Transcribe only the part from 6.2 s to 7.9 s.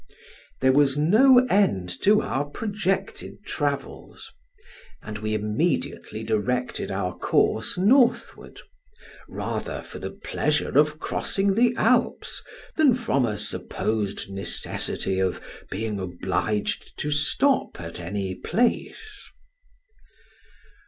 directed our course